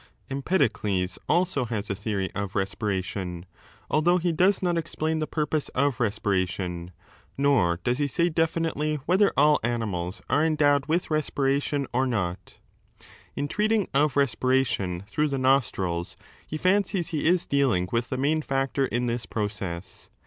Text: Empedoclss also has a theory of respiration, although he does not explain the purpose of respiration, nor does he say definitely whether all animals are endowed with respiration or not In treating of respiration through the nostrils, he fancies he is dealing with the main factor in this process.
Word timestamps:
Empedoclss 0.31 1.19
also 1.29 1.65
has 1.65 1.87
a 1.87 1.93
theory 1.95 2.31
of 2.33 2.55
respiration, 2.55 3.45
although 3.87 4.17
he 4.17 4.33
does 4.33 4.63
not 4.63 4.75
explain 4.75 5.19
the 5.19 5.27
purpose 5.27 5.69
of 5.75 5.99
respiration, 5.99 6.91
nor 7.37 7.79
does 7.83 7.99
he 7.99 8.07
say 8.07 8.27
definitely 8.27 8.95
whether 9.05 9.31
all 9.37 9.59
animals 9.61 10.19
are 10.27 10.43
endowed 10.43 10.87
with 10.87 11.11
respiration 11.11 11.85
or 11.93 12.07
not 12.07 12.57
In 13.35 13.47
treating 13.47 13.89
of 13.93 14.17
respiration 14.17 15.03
through 15.05 15.27
the 15.27 15.37
nostrils, 15.37 16.17
he 16.47 16.57
fancies 16.57 17.09
he 17.09 17.27
is 17.27 17.45
dealing 17.45 17.87
with 17.91 18.09
the 18.09 18.17
main 18.17 18.41
factor 18.41 18.87
in 18.87 19.05
this 19.05 19.27
process. 19.27 20.09